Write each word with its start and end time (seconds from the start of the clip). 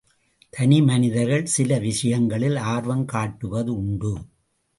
தனி 0.49 0.81
மனிதர்கள் 0.81 1.45
சில 1.45 1.77
விஷயங்களில் 1.79 2.55
ஆர்வம் 2.55 3.05
காட்டுவது 3.05 3.75
உண்டு. 3.75 4.13